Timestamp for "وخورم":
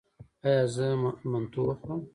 1.65-2.01